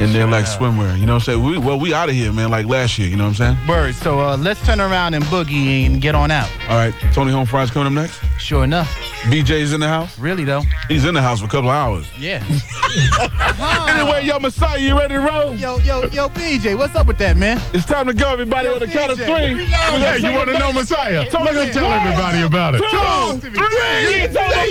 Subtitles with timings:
[0.00, 0.98] in their like swimwear.
[0.98, 1.42] You know what I'm saying?
[1.44, 2.50] We, well, we out of here, man.
[2.50, 3.08] Like last year.
[3.08, 3.68] You know what I'm saying?
[3.68, 3.94] Word.
[3.94, 6.50] So uh, let's turn around and boogie and get on out.
[6.68, 6.94] All right.
[7.12, 8.20] Tony Humphries coming up next.
[8.38, 8.88] Sure enough.
[9.24, 10.18] BJ's in the house.
[10.18, 10.62] Really though.
[10.88, 12.06] He's in the house for a couple of hours.
[12.18, 12.44] Yeah.
[13.88, 15.54] Anyway, yo, Messiah, you ready to roll?
[15.54, 17.60] yo, yo, yo, BJ, what's up with that, man?
[17.72, 18.68] It's time to go, everybody.
[18.68, 19.54] Yo, on the count of DJ, three.
[19.54, 19.96] we know.
[19.96, 21.28] Yeah, you want to know Messiah?
[21.30, 22.78] Tell Let me me tell everybody about it.
[22.80, 23.58] Two, three.
[23.60, 24.70] You ain't telling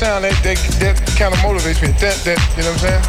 [0.00, 1.88] sound that that, that kind of motivates me.
[2.00, 3.04] That that you know what I'm saying?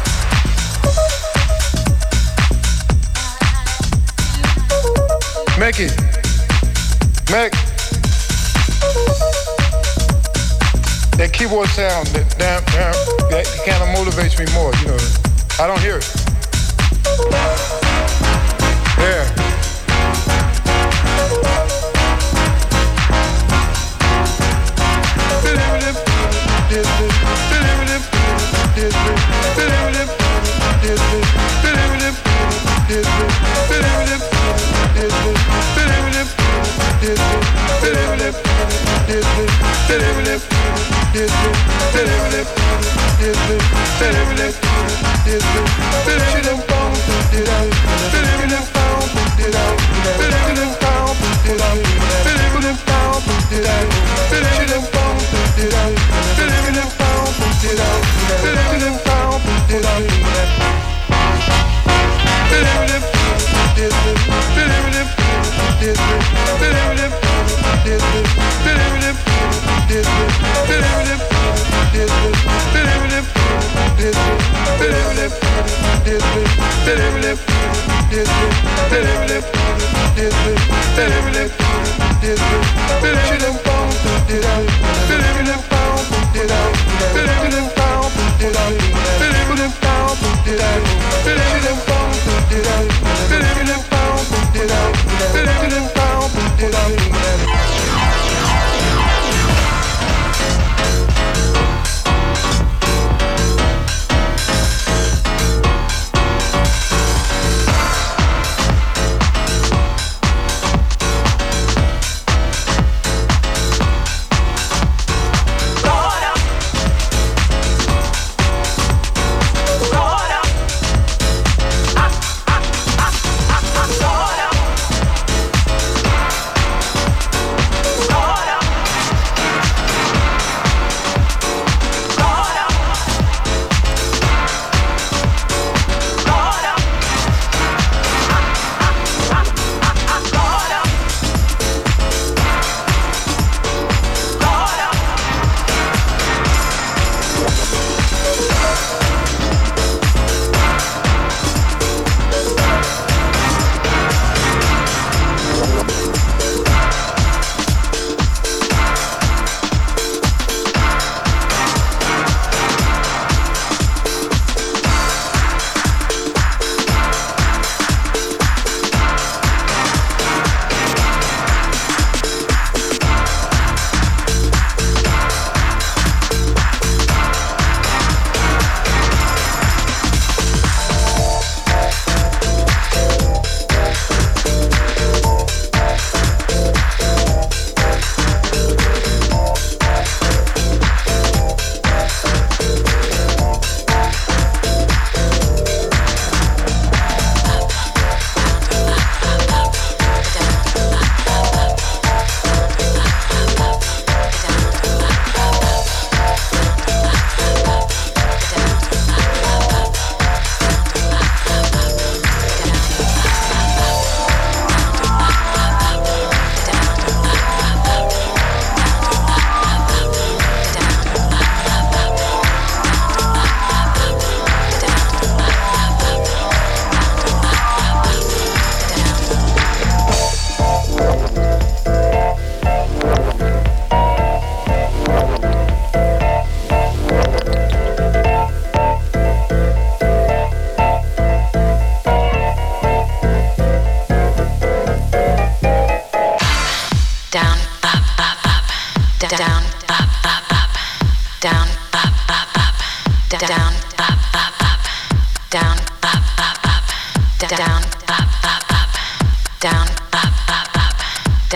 [5.58, 5.96] Make it.
[7.32, 7.52] Make
[11.16, 12.66] that keyboard sound that that
[13.64, 15.00] kind of motivates me more, you know.
[15.58, 16.04] I don't hear it.
[18.98, 19.41] Yeah.
[44.02, 45.71] Baby, let's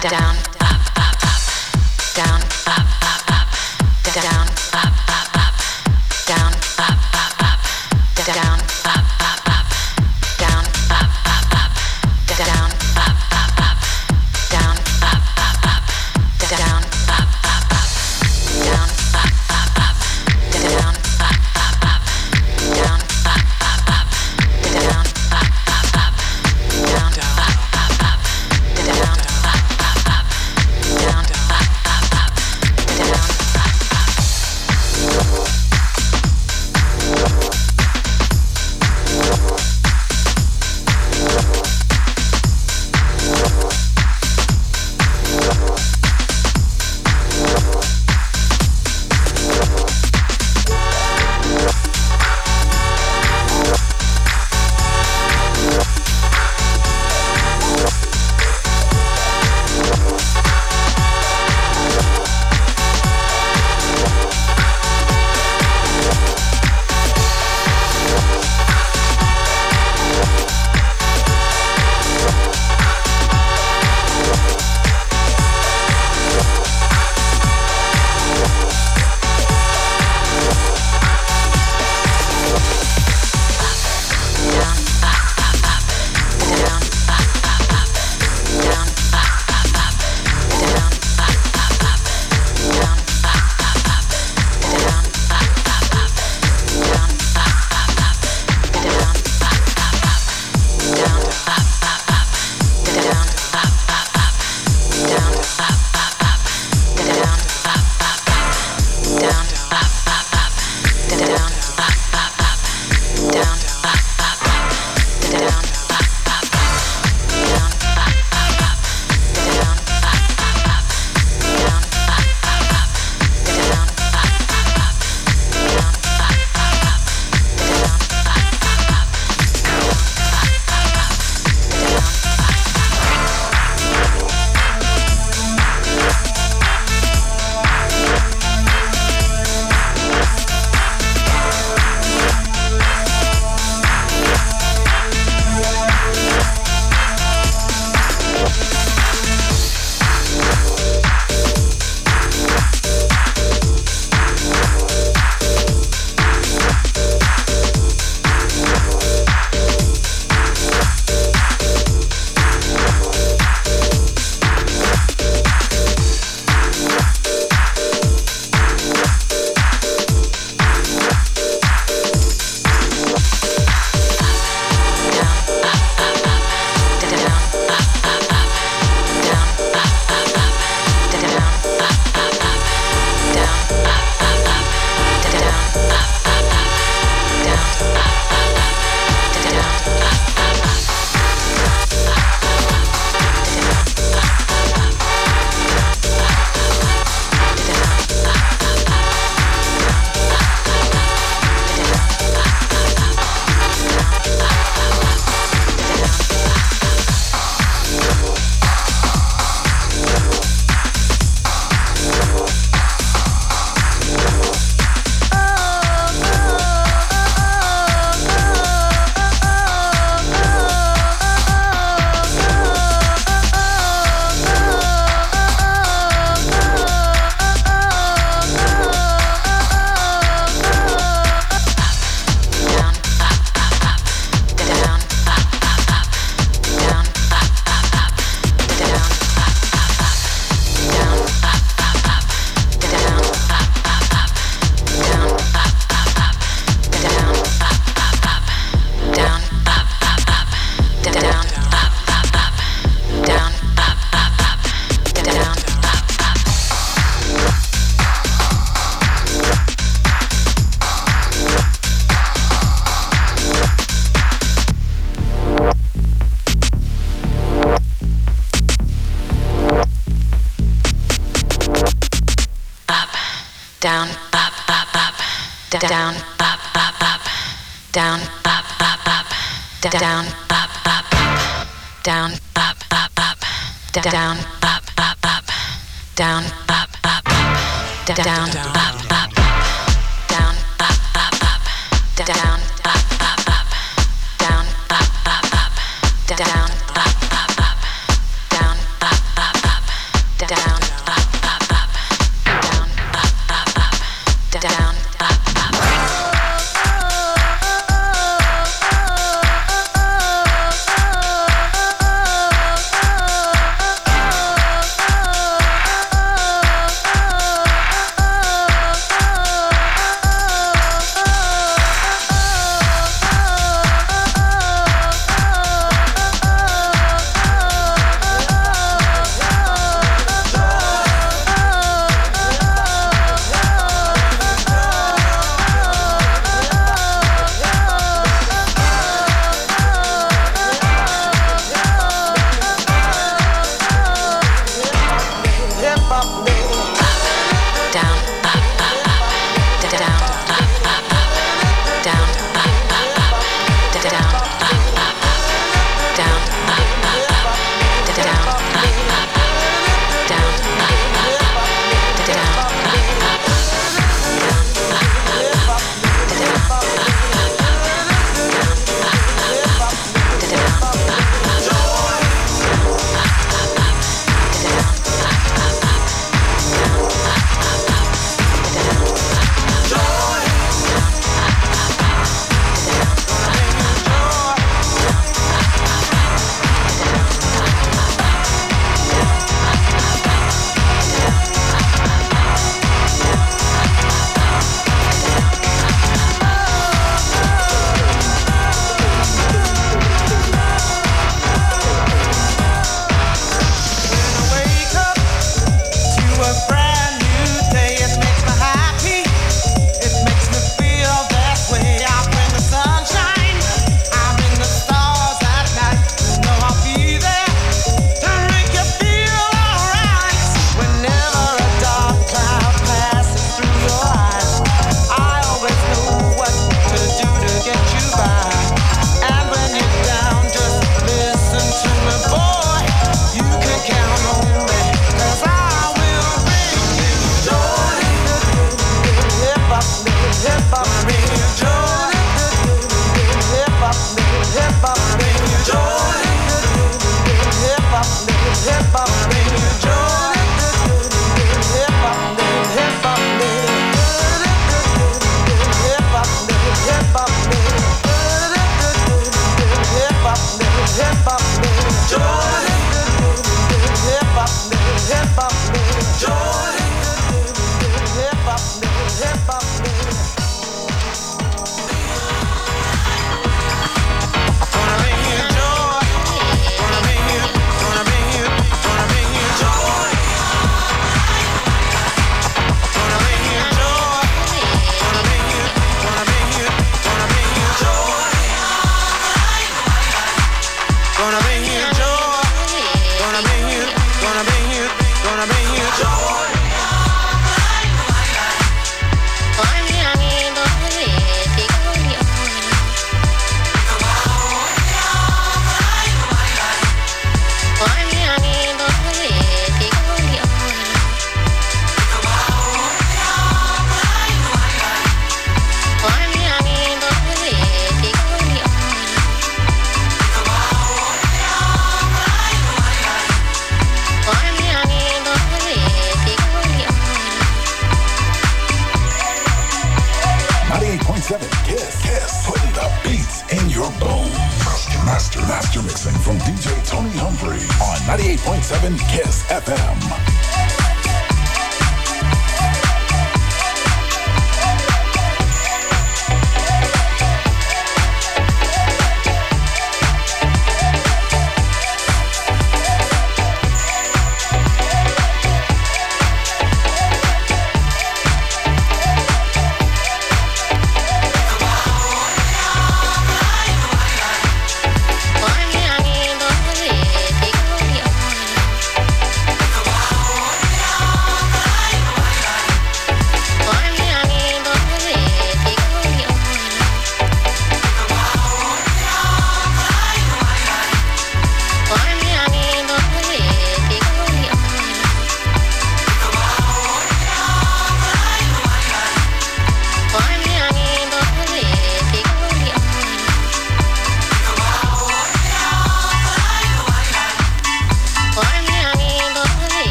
[0.00, 4.43] down, up, up, up, down, up, up, up, down.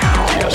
[0.00, 0.53] Come